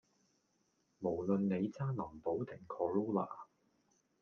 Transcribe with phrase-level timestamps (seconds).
[0.99, 3.27] 無論你揸林寶定 corolla